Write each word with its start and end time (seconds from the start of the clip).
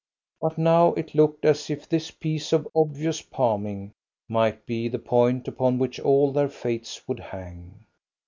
But 0.41 0.57
now 0.57 0.93
it 0.93 1.13
looked 1.13 1.45
as 1.45 1.69
if 1.69 1.87
this 1.87 2.09
piece 2.09 2.53
of 2.53 2.67
obvious 2.75 3.21
palming 3.21 3.93
might 4.27 4.65
be 4.65 4.87
the 4.87 4.97
point 4.97 5.47
upon 5.47 5.77
which 5.77 5.99
all 5.99 6.31
their 6.31 6.49
fates 6.49 7.07
would 7.07 7.19
hang. 7.19 7.85